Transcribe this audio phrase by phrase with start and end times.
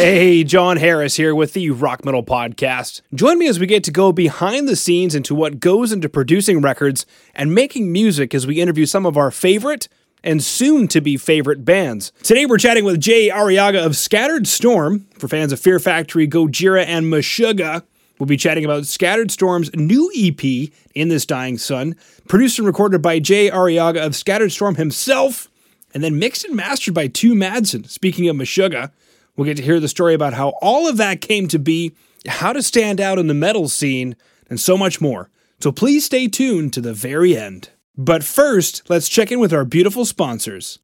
[0.00, 3.02] Hey, John Harris here with the Rock Metal Podcast.
[3.14, 6.62] Join me as we get to go behind the scenes into what goes into producing
[6.62, 9.88] records and making music as we interview some of our favorite
[10.24, 12.12] and soon to be favorite bands.
[12.22, 15.06] Today we're chatting with Jay Arriaga of Scattered Storm.
[15.18, 17.82] For fans of Fear Factory, Gojira, and Meshuggah,
[18.18, 21.94] we'll be chatting about Scattered Storm's new EP, In This Dying Sun,
[22.26, 25.50] produced and recorded by Jay Arriaga of Scattered Storm himself,
[25.92, 27.86] and then mixed and mastered by Tue Madsen.
[27.86, 28.92] Speaking of Meshuggah,
[29.40, 31.94] We'll get to hear the story about how all of that came to be,
[32.28, 34.14] how to stand out in the metal scene,
[34.50, 35.30] and so much more.
[35.60, 37.70] So please stay tuned to the very end.
[37.96, 40.80] But first, let's check in with our beautiful sponsors.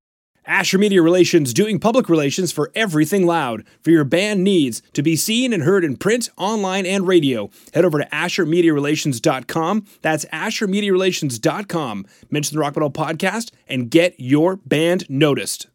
[0.46, 3.62] Asher Media Relations doing public relations for everything loud.
[3.82, 7.84] For your band needs to be seen and heard in print, online, and radio, head
[7.84, 9.84] over to AsherMediaRelations.com.
[10.00, 12.06] That's AsherMediaRelations.com.
[12.30, 15.66] Mention the Rock Metal Podcast and get your band noticed.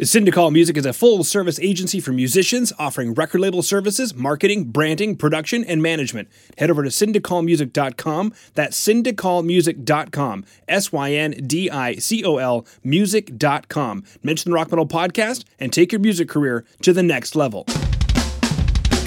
[0.00, 5.16] Syndicol Music is a full service agency for musicians offering record label services, marketing, branding,
[5.16, 6.28] production, and management.
[6.56, 8.32] Head over to syndicolmusic.com.
[8.54, 10.44] That's syndicolmusic.com.
[10.68, 14.04] S Y N D I C O L music.com.
[14.22, 17.66] Mention the Rock Metal Podcast and take your music career to the next level.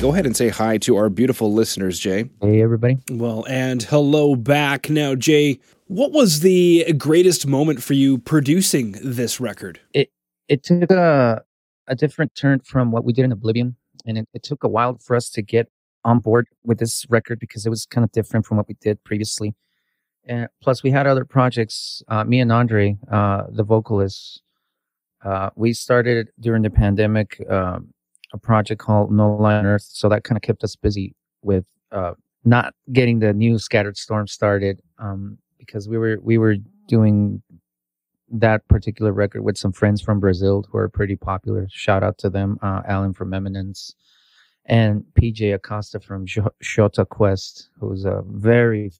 [0.02, 2.30] Go ahead and say hi to our beautiful listeners, Jay.
[2.42, 2.98] Hey, everybody.
[3.10, 4.90] Well, and hello back.
[4.90, 9.80] Now, Jay, what was the greatest moment for you producing this record?
[9.94, 10.10] It
[10.52, 11.42] it took a
[11.88, 14.98] a different turn from what we did in Oblivion, and it, it took a while
[15.00, 15.70] for us to get
[16.04, 19.02] on board with this record because it was kind of different from what we did
[19.04, 19.56] previously.
[20.26, 22.04] And plus, we had other projects.
[22.08, 24.42] Uh, me and Andre, uh, the vocalist,
[25.24, 27.94] uh, we started during the pandemic um,
[28.34, 32.14] a project called No on Earth, so that kind of kept us busy with uh,
[32.44, 36.56] not getting the new Scattered Storm started um, because we were we were
[36.88, 37.42] doing
[38.32, 41.68] that particular record with some friends from Brazil who are pretty popular.
[41.70, 43.96] Shout out to them, uh, Alan from Eminence
[44.66, 48.92] and PJ Acosta from Shota Quest, who's a very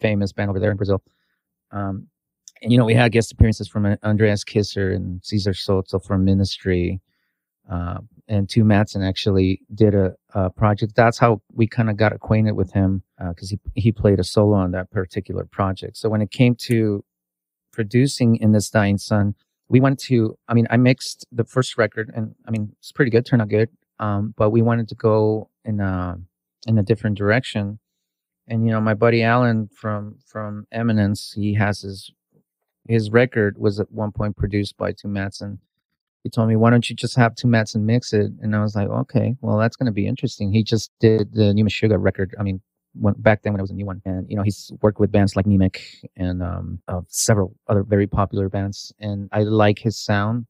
[0.00, 1.02] famous band over there in Brazil.
[1.70, 2.06] Um,
[2.62, 7.00] and you know, we had guest appearances from Andreas Kisser and Cesar Soto from Ministry.
[7.70, 7.98] Uh,
[8.28, 10.94] and Tue Madsen actually did a, a, project.
[10.96, 14.24] That's how we kind of got acquainted with him because uh, he he played a
[14.24, 15.98] solo on that particular project.
[15.98, 17.04] So when it came to
[17.78, 19.34] producing in this dying sun
[19.68, 23.10] we wanted to i mean i mixed the first record and i mean it's pretty
[23.10, 26.16] good turned out good um, but we wanted to go in a
[26.66, 27.78] in a different direction
[28.48, 32.10] and you know my buddy alan from from eminence he has his
[32.88, 35.58] his record was at one point produced by Tue Madsen.
[36.24, 38.74] He told me, "Why don't you just have Tue Madsen mix it?" And I was
[38.74, 42.34] like, "Okay, well, that's going to be interesting." He just did the new Meshuggah record.
[42.40, 42.60] I mean,
[43.00, 44.00] when, back then when it was a new one.
[44.04, 45.78] And, you know, he's worked with bands like Mnemic
[46.16, 48.92] and um, uh, several other very popular bands.
[49.00, 50.46] And I like his sound.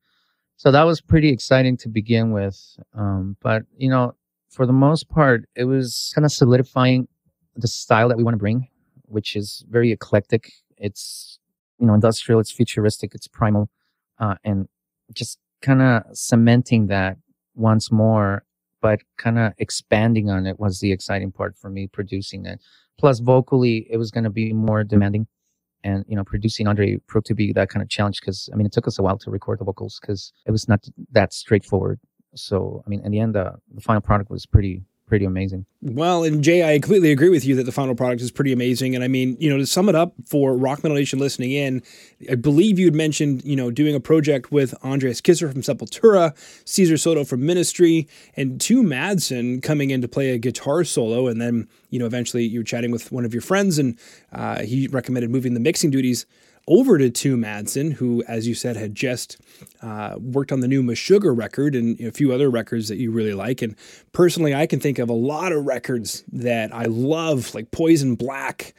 [0.57, 2.59] So that was pretty exciting to begin with.
[2.95, 4.15] Um, but, you know,
[4.51, 7.07] for the most part, it was kind of solidifying
[7.55, 8.69] the style that we want to bring,
[9.05, 10.53] which is very eclectic.
[10.77, 11.39] It's,
[11.79, 13.71] you know, industrial, it's futuristic, it's primal,
[14.19, 14.69] uh, and
[15.13, 17.19] just kind of cementing that
[17.55, 18.45] once more
[18.81, 22.61] but kind of expanding on it was the exciting part for me producing it.
[22.99, 25.27] Plus, vocally, it was going to be more demanding.
[25.85, 28.67] And, you know, producing Andre proved to be that kind of challenge because, I mean,
[28.67, 32.01] it took us a while to record the vocals because it was not that straightforward.
[32.35, 35.67] So, I mean, in the end, uh, the final product was pretty, pretty amazing.
[35.81, 38.95] Well, and Jay, I completely agree with you that the final product is pretty amazing.
[38.95, 41.83] And I mean, you know, to sum it up for Rock Metal Nation listening in,
[42.31, 46.37] I believe you had mentioned, you know, doing a project with Andreas Kisser from Sepultura,
[46.67, 51.27] Cesar Soto from Ministry, and Tue Madsen coming in to play a guitar solo.
[51.27, 53.99] And then, you know, eventually you were chatting with one of your friends and
[54.33, 56.27] uh, he recommended moving the mixing duties
[56.69, 59.39] over to Tue Madsen, who, as you said, had just
[59.83, 63.35] uh, worked on the new Meshuggah record and a few other records that you really
[63.35, 63.63] like.
[63.63, 63.75] And
[64.13, 68.75] personally, I can think of a lot of records that I love, like Poison Black,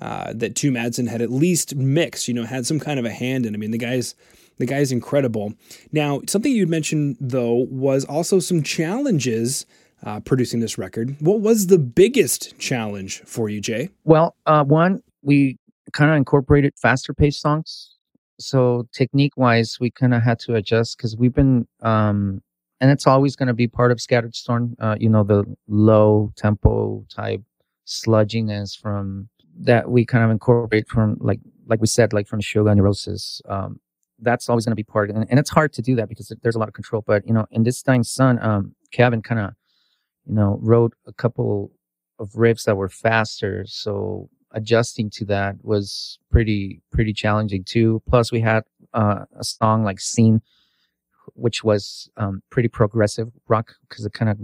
[0.00, 3.10] uh, that Tue Madsen had at least mixed, you know, had some kind of a
[3.10, 3.54] hand in.
[3.54, 4.14] I mean, the guy's
[4.58, 5.54] the guy's incredible.
[5.90, 9.66] Now, something you'd mentioned though was also some challenges.
[10.02, 13.88] Uh, producing this record, what was the biggest challenge for you, Jay?
[14.04, 15.56] Well, uh, one we
[15.94, 17.96] kind of incorporated faster paced songs.
[18.38, 22.42] So technique wise, we kind of had to adjust because we've been, um,
[22.80, 24.74] and it's always going to be part of Scattered Storm.
[24.80, 27.42] Uh, you know, the low tempo type
[27.86, 29.28] sludginess from
[29.60, 33.40] that we kind of incorporate from like like we said, like from Sugar Neurosis.
[33.48, 33.80] Um,
[34.20, 36.56] that's always going to be part, and, and it's hard to do that because there's
[36.56, 37.02] a lot of control.
[37.06, 39.50] But you know, in this dying sun, um, Kevin kind of,
[40.26, 41.70] you know, wrote a couple
[42.18, 48.02] of riffs that were faster, so adjusting to that was pretty pretty challenging too.
[48.08, 48.64] Plus, we had
[48.94, 50.40] uh, a song like "Scene,"
[51.34, 54.38] which was um, pretty progressive rock because it kind of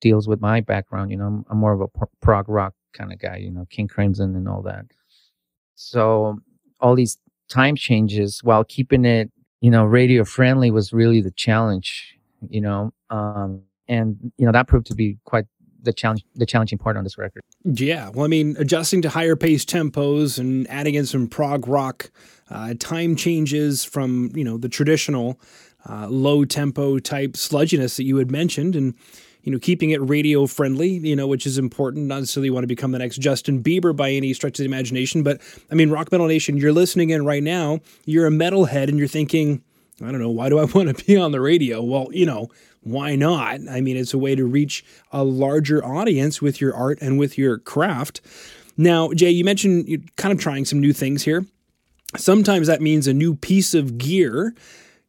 [0.00, 1.10] deals with my background.
[1.10, 1.88] You know, I'm, I'm more of a
[2.20, 3.36] prog rock kind of guy.
[3.36, 4.84] You know, King Crimson and all that.
[5.76, 6.38] So
[6.80, 7.18] all these
[7.48, 9.30] time changes while keeping it,
[9.60, 12.18] you know, radio friendly was really the challenge.
[12.50, 15.46] You know, um, and you know that proved to be quite
[15.84, 17.42] the challenge the challenging part on this record.
[17.64, 22.10] Yeah, well, I mean, adjusting to higher pace tempos and adding in some prog rock
[22.50, 25.40] uh, time changes from you know the traditional
[25.88, 28.94] uh, low tempo type sludginess that you had mentioned, and
[29.42, 32.06] you know keeping it radio friendly, you know, which is important.
[32.06, 35.22] Not necessarily want to become the next Justin Bieber by any stretch of the imagination,
[35.22, 35.40] but
[35.70, 37.80] I mean, Rock Metal Nation, you're listening in right now.
[38.04, 39.62] You're a metalhead, and you're thinking.
[40.02, 41.82] I don't know, why do I want to be on the radio?
[41.82, 42.48] Well, you know,
[42.80, 43.60] why not?
[43.70, 47.38] I mean, it's a way to reach a larger audience with your art and with
[47.38, 48.20] your craft.
[48.76, 51.46] Now, Jay, you mentioned you're kind of trying some new things here.
[52.16, 54.54] Sometimes that means a new piece of gear.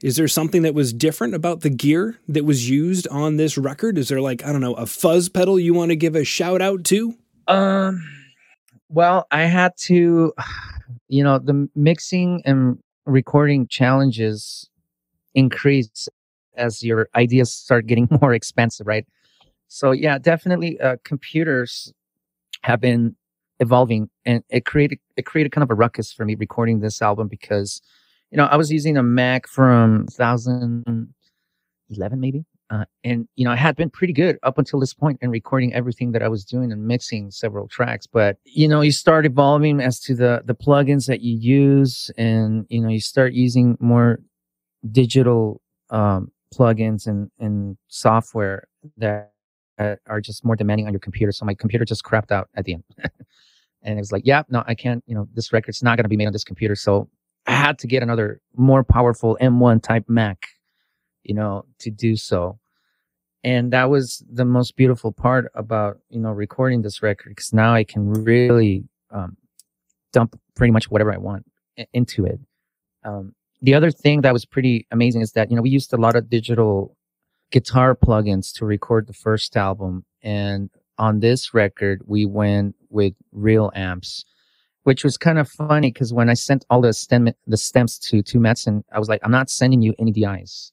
[0.04, 3.98] Is there something that was different about the gear that was used on this record?
[3.98, 6.62] Is there like, I don't know, a fuzz pedal you want to give a shout
[6.62, 7.16] out to?
[7.48, 8.04] Um
[8.88, 10.34] well, I had to
[11.08, 14.70] you know, the mixing and recording challenges
[15.36, 16.10] increase
[16.58, 19.06] as your ideas start getting more expensive, right?
[19.68, 21.94] So yeah, definitely uh, computers
[22.64, 23.16] have been
[23.60, 27.28] evolving and it created it created kind of a ruckus for me recording this album
[27.28, 27.82] because
[28.32, 33.56] you know I was using a Mac from 2011 maybe uh, and you know I
[33.56, 36.72] had been pretty good up until this point in recording everything that I was doing
[36.72, 41.08] and mixing several tracks but you know you start evolving as to the the plugins
[41.08, 44.20] that you use and you know you start using more
[44.92, 48.68] digital um, plugins and, and software
[48.98, 49.32] that
[50.08, 51.32] are just more demanding on your computer.
[51.32, 52.84] So my computer just crapped out at the end.
[53.82, 56.10] and it was like, yeah, no, I can't, you know, this record's not going to
[56.10, 56.76] be made on this computer.
[56.76, 57.10] So
[57.46, 60.46] I had to get another more powerful M1 type Mac,
[61.24, 62.60] you know, to do so.
[63.44, 67.76] And that was the most beautiful part about, you know, recording this record because now
[67.76, 69.38] I can really um,
[70.14, 71.46] dump pretty much whatever I want
[71.94, 72.40] into it.
[73.04, 73.36] Um,
[73.66, 76.16] the other thing that was pretty amazing is that you know we used a lot
[76.16, 76.96] of digital
[77.52, 80.70] guitar plugins to record the first album and
[81.00, 84.24] on this record we went with real amps
[84.84, 88.22] which was kind of funny because when i sent all the stem the stems to
[88.22, 90.72] to Madsen, i was like i'm not sending you any dis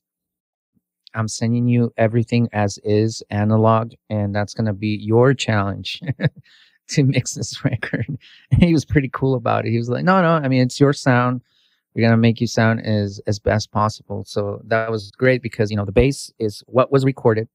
[1.14, 6.00] i'm sending you everything as is analog and that's going to be your challenge
[6.88, 8.06] to mix this record.
[8.50, 9.70] And he was pretty cool about it.
[9.70, 11.42] He was like no no i mean it's your sound
[11.94, 14.24] we're gonna make you sound as as best possible.
[14.26, 17.48] So that was great because you know the bass is what was recorded.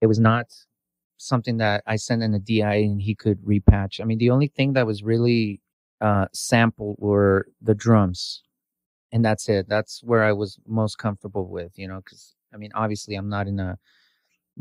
[0.00, 0.46] It was not
[1.18, 4.00] something that I sent in a DI and he could repatch.
[4.00, 5.60] I mean, the only thing that was really
[6.00, 8.42] uh, sampled were the drums,
[9.12, 9.68] and that's it.
[9.68, 13.46] That's where I was most comfortable with, you know, because I mean, obviously, I'm not
[13.46, 13.78] in a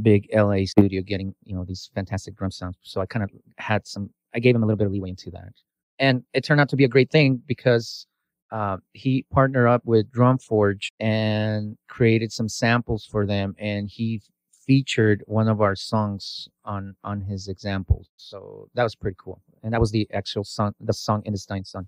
[0.02, 3.88] big LA studio getting you know these fantastic drum sounds, so I kind of had
[3.88, 4.10] some.
[4.34, 5.54] I gave him a little bit of leeway into that,
[6.00, 8.06] and it turned out to be a great thing because
[8.52, 14.22] uh, he partnered up with Drumforge and created some samples for them, and he
[14.52, 18.10] featured one of our songs on on his examples.
[18.18, 21.46] So that was pretty cool, and that was the actual song, the song In This
[21.46, 21.88] Dying Sun.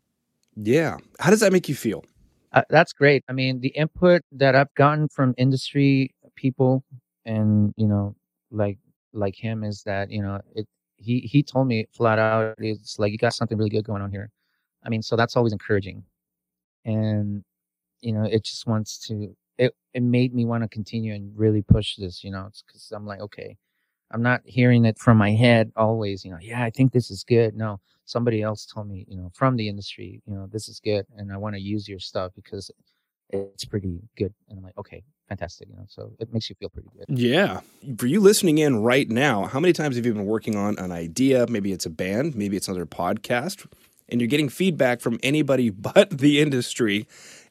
[0.55, 2.05] Yeah, how does that make you feel?
[2.53, 3.23] Uh, that's great.
[3.27, 6.83] I mean, the input that I've gotten from industry people,
[7.25, 8.15] and you know,
[8.51, 8.77] like
[9.11, 10.67] like him, is that you know, it.
[10.95, 14.09] He he told me flat out, it's like you got something really good going on
[14.09, 14.29] here.
[14.85, 16.03] I mean, so that's always encouraging
[16.85, 17.43] and
[18.01, 21.61] you know it just wants to it it made me want to continue and really
[21.61, 23.55] push this you know because i'm like okay
[24.11, 27.23] i'm not hearing it from my head always you know yeah i think this is
[27.23, 27.55] good.
[27.55, 31.05] No somebody else told me you know from the industry you know this is good
[31.17, 32.69] and i want to use your stuff because
[33.29, 34.33] it's pretty good.
[34.49, 37.05] And i'm like okay fantastic you know so it makes you feel pretty good.
[37.07, 37.61] Yeah
[37.97, 40.91] for you listening in right now how many times have you been working on an
[40.91, 41.47] idea?
[41.47, 43.65] Maybe it's a band maybe it's another podcast
[44.09, 47.07] and you're getting feedback from anybody but the industry.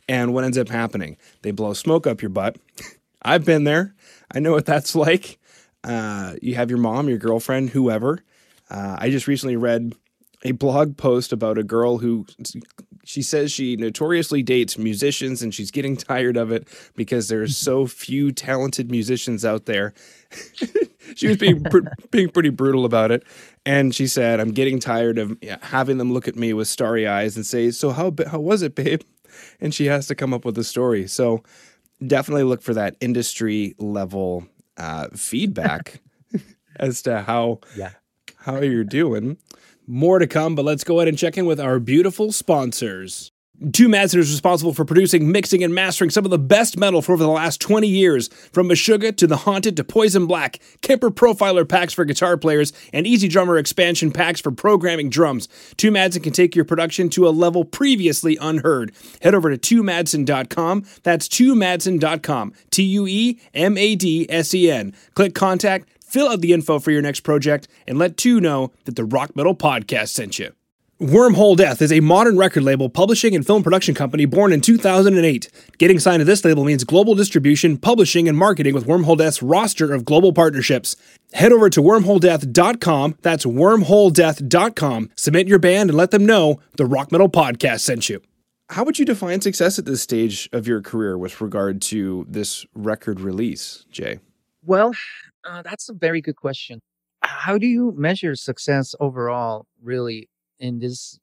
[0.09, 1.17] And what ends up happening?
[1.43, 2.57] They blow smoke up your butt.
[3.23, 3.95] I've been there.
[4.33, 5.39] I know what that's like.
[5.85, 8.23] Uh, you have your mom, your girlfriend, whoever.
[8.71, 9.95] Uh, I just recently read
[10.45, 12.27] a blog post about a girl who
[13.05, 17.87] she says she notoriously dates musicians and she's getting tired of it because there's so
[17.87, 19.93] few talented musicians out there.
[21.15, 23.25] she was being pr- being pretty brutal about it.
[23.65, 27.37] And she said, I'm getting tired of having them look at me with starry eyes
[27.37, 29.03] and say, So, how, how was it, babe?
[29.61, 31.07] And she has to come up with a story.
[31.07, 31.43] So,
[32.05, 36.01] definitely look for that industry level uh, feedback
[36.77, 37.93] as to how, yeah.
[38.37, 39.37] how you're doing.
[39.87, 43.33] More to come, but let's go ahead and check in with our beautiful sponsors.
[43.71, 47.13] Tue Madsen is responsible for producing, mixing, and mastering some of the best metal for
[47.13, 48.29] over the last 20 years.
[48.53, 53.07] From Meshuggah to The Haunted to Poison Black, Kemper Profiler packs for guitar players, and
[53.07, 55.49] EZdrummer expansion packs for programming drums.
[55.77, 58.93] Tue Madsen can take your production to a level previously unheard.
[59.21, 60.85] Head over to tuemadsen.com.
[61.05, 62.53] That's tuemadsen.com.
[62.71, 64.93] T U E M A D S E N.
[65.15, 68.97] Click contact, fill out the info for your next project, and let Tue know that
[68.97, 70.53] the Rock Metal Podcast sent you.
[71.01, 75.51] Wormhole Death is a modern record label, publishing, and film production company born in 2008.
[75.77, 79.93] Getting signed to this label means global distribution, publishing, and marketing with Wormhole Death's roster
[79.93, 80.95] of global partnerships.
[81.33, 83.17] Head over to wormholedeath.com.
[83.21, 85.11] That's wormholedeath.com.
[85.17, 88.23] Submit your band and let them know the Rock Metal Podcast sent you.
[88.69, 92.65] How would you define success at this stage of your career with regard to this
[92.75, 94.21] record release, Jay?
[94.65, 94.93] Well,
[95.45, 96.81] uh, that's a very good question.
[97.23, 101.19] How do you measure success overall, really, in this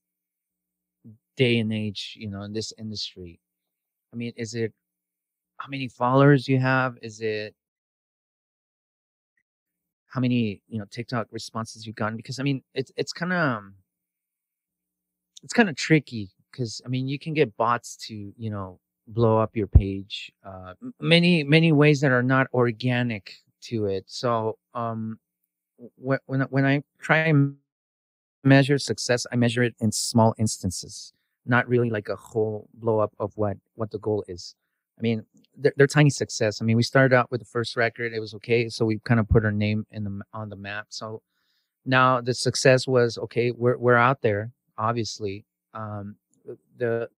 [1.38, 3.40] day and age, you know, in this industry?
[4.14, 4.74] I mean, is it
[5.58, 6.98] how many followers you have?
[7.02, 7.54] Is it
[10.08, 12.18] how many, you know, TikTok responses you've gotten?
[12.18, 13.64] Because I mean, it's it's kind of
[15.44, 19.38] it's kind of tricky because I mean, you can get bots to, you know, blow
[19.38, 20.32] up your page.
[20.46, 24.06] Uh, many many ways that are not organic to it.
[24.08, 25.20] So, um,
[25.96, 27.56] when when I try and
[28.44, 31.14] measure success, I measure it in small instances,
[31.46, 34.56] not really like a whole blow up of what what the goal is.
[34.98, 35.26] I mean,
[35.58, 36.62] they're, they're, tiny success.
[36.62, 39.20] I mean, we started out with the first record; it was okay, so we kind
[39.20, 40.88] of put our name in the on the map.
[40.90, 41.22] So
[41.86, 43.52] now the success was okay.
[43.52, 45.46] We're we're out there, obviously.
[45.74, 46.16] Um,
[46.78, 47.10] the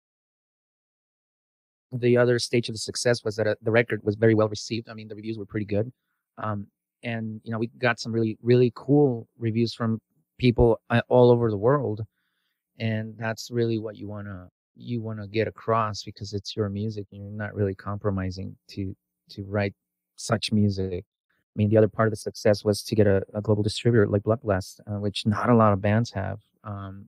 [1.92, 4.88] the other stage of the success was that uh, the record was very well received.
[4.88, 5.92] I mean, the reviews were pretty good.
[6.40, 6.66] Um,
[7.02, 10.00] and you know, we got some really really cool reviews from
[10.38, 12.02] people uh, all over the world.
[12.78, 16.68] And that's really what you want to you want to get across because it's your
[16.70, 18.96] music and you're not really compromising to
[19.30, 19.74] to write
[20.16, 21.04] such music.
[21.04, 24.06] I mean the other part of the success was to get a, a global distributor
[24.06, 26.40] like blood blast uh, which not a lot of bands have.
[26.64, 27.06] Um,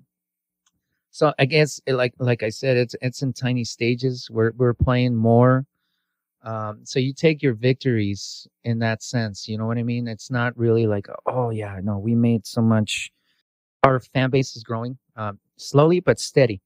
[1.14, 4.28] so i guess it, like like i said it's it's in tiny stages.
[4.30, 5.66] We're we're playing more
[6.44, 10.30] um, so you take your victories in that sense you know what i mean it's
[10.30, 13.10] not really like oh yeah no we made so much
[13.84, 16.60] our fan base is growing um, slowly but steady,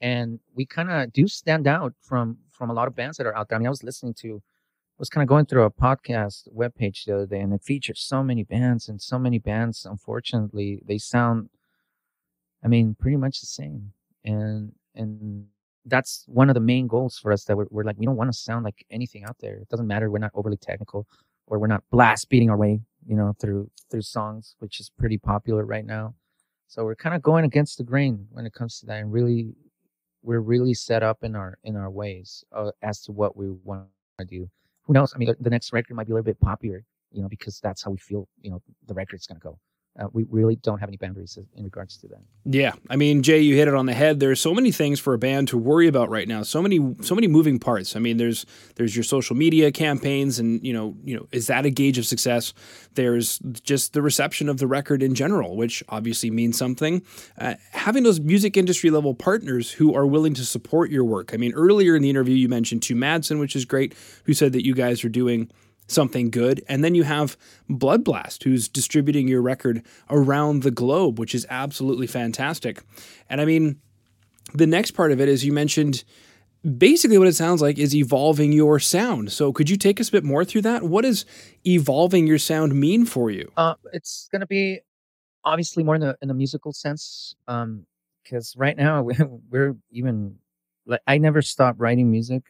[0.00, 3.36] and we kind of do stand out from from a lot of bands that are
[3.36, 3.56] out there.
[3.56, 7.04] I mean, I was listening to, I was kind of going through a podcast webpage
[7.04, 10.98] the other day, and it features so many bands, and so many bands, unfortunately, they
[10.98, 11.48] sound,
[12.62, 13.92] I mean, pretty much the same,
[14.24, 15.46] and and
[15.86, 18.30] that's one of the main goals for us that we're, we're like we don't want
[18.30, 19.56] to sound like anything out there.
[19.56, 20.10] It doesn't matter.
[20.10, 21.06] We're not overly technical,
[21.46, 25.18] or we're not blast beating our way, you know, through through songs, which is pretty
[25.18, 26.14] popular right now.
[26.68, 29.54] So we're kind of going against the grain when it comes to that, and really,
[30.22, 33.86] we're really set up in our in our ways uh, as to what we want
[34.18, 34.48] to do.
[34.84, 35.12] Who knows?
[35.14, 37.60] I mean, the, the next record might be a little bit popular, you know, because
[37.60, 38.28] that's how we feel.
[38.40, 39.58] You know, the record's going to go
[39.98, 42.20] uh, we really don't have any boundaries in regards to that.
[42.44, 44.20] Yeah, I mean, Jay, you hit it on the head.
[44.20, 46.42] There's so many things for a band to worry about right now.
[46.44, 47.94] So many, so many moving parts.
[47.94, 48.46] I mean, there's
[48.76, 52.06] there's your social media campaigns, and you know, you know, is that a gauge of
[52.06, 52.54] success?
[52.94, 57.02] There's just the reception of the record in general, which obviously means something.
[57.36, 61.34] Uh, having those music industry level partners who are willing to support your work.
[61.34, 63.94] I mean, earlier in the interview, you mentioned Tue Madsen, which is great,
[64.24, 65.50] who said that you guys are doing
[65.92, 66.62] something good.
[66.68, 67.36] And then you have
[67.68, 72.82] Blood Blast, who's distributing your record around the globe, which is absolutely fantastic.
[73.28, 73.80] And I mean,
[74.54, 76.04] the next part of it is you mentioned
[76.78, 79.32] basically what it sounds like is evolving your sound.
[79.32, 80.82] So could you take us a bit more through that?
[80.84, 81.24] What does
[81.66, 83.50] evolving your sound mean for you?
[83.56, 84.80] Uh, it's going to be
[85.44, 87.84] obviously more in the in the musical sense um
[88.22, 89.02] because right now
[89.50, 90.36] we're even
[90.86, 92.42] like I never stopped writing music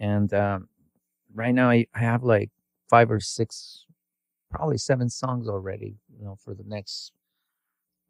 [0.00, 0.68] and um
[1.34, 2.50] right now I, I have like
[2.92, 3.86] five or six,
[4.50, 5.96] probably seven songs already.
[6.14, 7.12] You know, for the next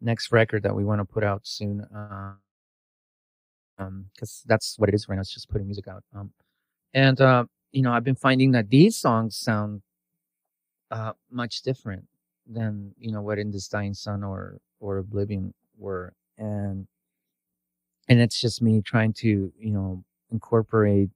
[0.00, 1.82] next record that we want to put out soon.
[1.94, 2.32] Uh,
[3.78, 5.20] um, because that's what it is right now.
[5.20, 6.02] It's just putting music out.
[6.14, 6.32] Um,
[6.92, 9.82] and uh, you know, I've been finding that these songs sound
[10.90, 12.04] uh much different
[12.46, 16.86] than you know what in this dying sun or or oblivion were and
[18.08, 21.08] and it's just me trying to you know incorporate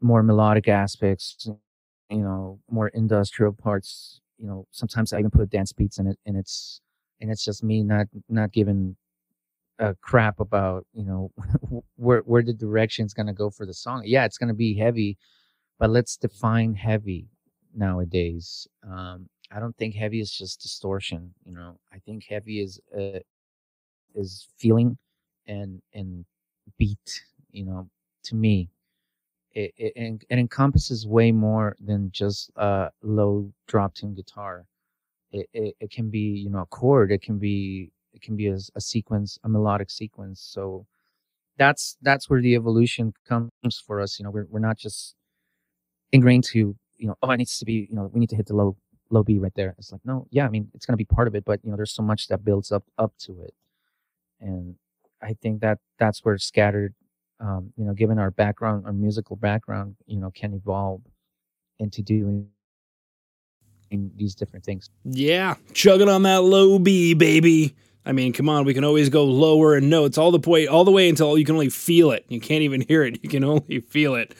[0.00, 1.48] more melodic aspects
[2.12, 6.18] you know more industrial parts you know sometimes i even put dance beats in it
[6.26, 6.82] and it's
[7.20, 8.96] and it's just me not not giving
[9.78, 11.32] a crap about you know
[11.96, 14.02] where where the direction's going to go for the song.
[14.04, 15.18] Yeah it's to be heavy
[15.78, 17.28] but let's define heavy
[17.74, 18.66] nowadays.
[18.86, 21.78] Um i don't think heavy is just distortion you know.
[21.92, 23.20] I think heavy is uh,
[24.14, 24.98] is feeling
[25.46, 26.24] and and
[26.78, 27.22] beat.
[27.52, 27.90] You know,
[28.24, 28.70] to me,
[29.54, 34.66] it, it, it encompasses way more than just a low drop tune guitar.
[35.30, 37.10] It, it, it can be, you know, a chord.
[37.12, 40.40] It can be, it can be a, a sequence, a melodic sequence.
[40.40, 40.86] So
[41.56, 43.50] that's, that's where the evolution comes
[43.86, 44.18] for us.
[44.18, 45.14] You know, we're, we're not just
[46.12, 48.46] ingrained to, you know, oh, it needs to be, you know, we need to hit
[48.46, 48.76] the low,
[49.10, 49.74] low B right there.
[49.78, 51.70] It's like, no, yeah, I mean, it's going to be part of it, but you
[51.70, 53.54] know, there's so much that builds up, up to it.
[54.40, 54.76] And
[55.22, 56.94] I think that that's where scattered
[57.42, 61.02] um, you know, given our background, our musical background, you know, can evolve
[61.78, 62.48] into doing
[63.90, 64.88] these different things.
[65.04, 67.74] Yeah, chugging on that low B, baby.
[68.04, 70.84] I mean, come on, we can always go lower in notes all the way, all
[70.84, 72.24] the way until you can only feel it.
[72.28, 74.34] You can't even hear it; you can only feel it.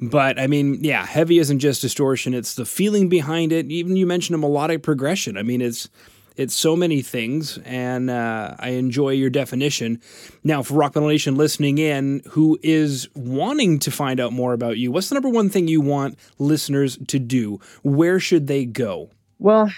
[0.00, 3.70] But I mean, yeah, heavy isn't just distortion; it's the feeling behind it.
[3.70, 5.36] Even you mentioned a melodic progression.
[5.36, 5.88] I mean, it's
[6.36, 10.00] it's so many things, and uh, I enjoy your definition.
[10.44, 14.78] Now, for Rock Metal Nation listening in, who is wanting to find out more about
[14.78, 17.60] you, what's the number one thing you want listeners to do?
[17.82, 19.10] Where should they go?
[19.38, 19.72] Well,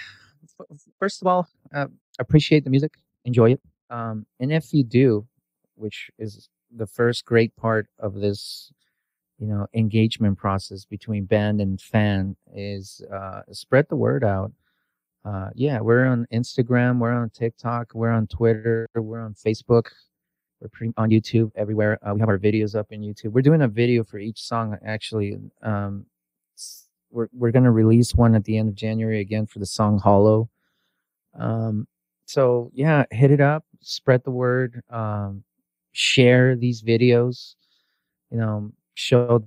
[0.99, 1.87] first of all, uh,
[2.19, 2.93] appreciate the music,
[3.25, 5.27] enjoy it, um, and if you do,
[5.75, 8.71] which is the first great part of this
[9.39, 14.51] you know engagement process between band and fan is uh, spread the word out
[15.25, 19.87] uh, yeah, we're on Instagram, we're on TikTok, we're on Twitter, we're on Facebook,
[20.61, 21.99] we're pretty, on YouTube everywhere.
[22.05, 23.31] Uh, we have our videos up in YouTube.
[23.31, 25.37] We're doing a video for each song actually.
[25.61, 26.05] Um,
[27.11, 30.49] we're we're gonna release one at the end of January again for the song Hollow.
[31.37, 31.87] Um,
[32.25, 35.43] so yeah, hit it up, spread the word, um,
[35.91, 37.55] share these videos,
[38.31, 39.43] you know, show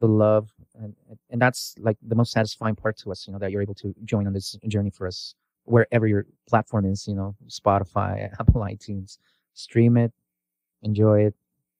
[0.00, 0.94] the love and
[1.30, 3.94] and that's like the most satisfying part to us you know that you're able to
[4.04, 9.18] join on this journey for us wherever your platform is you know spotify apple itunes
[9.54, 10.12] stream it
[10.82, 11.34] enjoy it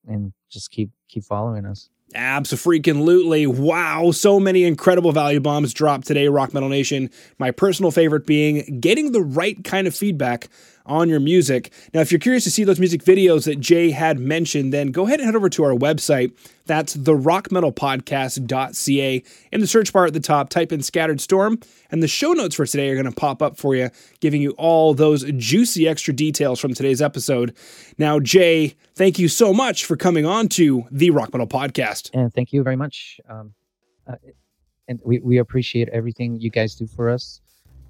[0.06, 3.46] and just keep keep following us Absolutely.
[3.46, 4.12] Wow.
[4.12, 7.10] So many incredible value bombs dropped today, Rock Metal Nation.
[7.38, 10.48] My personal favorite being getting the right kind of feedback
[10.86, 11.72] on your music.
[11.92, 15.06] Now, if you're curious to see those music videos that Jay had mentioned, then go
[15.06, 16.32] ahead and head over to our website.
[16.66, 19.22] That's therockmetalpodcast.ca.
[19.52, 21.58] In the search bar at the top, type in Scattered Storm,
[21.90, 24.50] and the show notes for today are going to pop up for you, giving you
[24.52, 27.54] all those juicy extra details from today's episode.
[27.98, 32.10] Now, Jay, thank you so much for coming on to the Rock Metal Podcast.
[32.12, 33.20] And thank you very much.
[33.28, 33.54] Um,
[34.06, 34.16] uh,
[34.88, 37.40] and we, we appreciate everything you guys do for us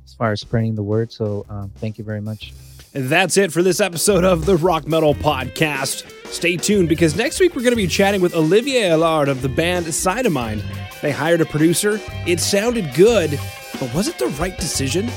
[0.05, 1.13] as far as spreading the word.
[1.13, 2.53] So um, thank you very much.
[2.97, 6.11] That's it for this episode of the Rock Metal Podcast.
[6.29, 9.51] Stay tuned because next week we're going to be chatting with Olivier Allard of the
[9.51, 10.65] band Side of Mind.
[11.03, 12.01] They hired a producer.
[12.27, 13.39] It sounded good,
[13.79, 15.09] but was it the right decision?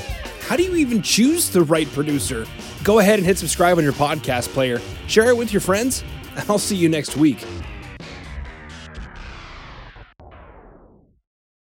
[0.42, 2.46] How do you even choose the right producer?
[2.84, 6.04] Go ahead and hit subscribe on your podcast player, share it with your friends,
[6.36, 7.46] and I'll see you next week.